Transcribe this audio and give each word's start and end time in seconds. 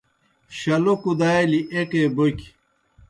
شلو 0.57 0.93
کُدالیْ 1.03 1.59
ایکے 1.73 2.03
بوکیْ 2.15 2.47